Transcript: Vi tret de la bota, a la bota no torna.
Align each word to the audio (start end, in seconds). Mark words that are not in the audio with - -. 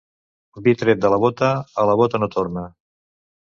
Vi 0.67 0.73
tret 0.83 1.01
de 1.03 1.11
la 1.15 1.19
bota, 1.25 1.51
a 1.83 1.87
la 1.91 1.99
bota 2.01 2.23
no 2.25 2.33
torna. 2.39 2.67